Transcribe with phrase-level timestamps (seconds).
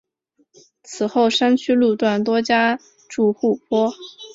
[0.81, 3.93] 此后山区路段多加筑护坡。